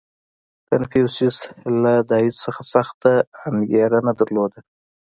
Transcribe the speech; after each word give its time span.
•کنفوسیوس 0.69 1.37
له 1.81 1.93
دایو 2.09 2.39
څخه 2.43 2.61
سخته 2.73 3.11
انګېرنه 3.47 4.11
درلوده. 4.19 4.59